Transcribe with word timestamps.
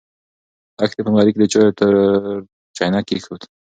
لښتې 0.81 1.01
په 1.05 1.09
نغري 1.13 1.31
کې 1.33 1.39
د 1.41 1.45
چایو 1.53 1.77
تور 1.77 1.93
چاینک 2.75 3.05
کېښود. 3.07 3.41